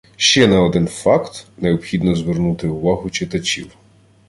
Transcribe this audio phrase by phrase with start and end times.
[0.17, 3.75] Ще на один факт необхідно звернути увагу читачів